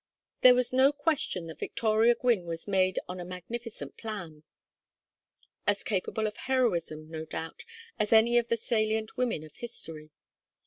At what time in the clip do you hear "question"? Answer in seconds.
0.91-1.45